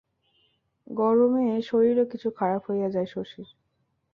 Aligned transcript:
গরমে 0.87 1.45
শরীরও 1.61 2.05
কিছু 2.11 2.27
খারাপ 2.37 2.61
হইয়া 2.69 2.89
যায় 2.89 3.09
শশীর। 3.15 3.47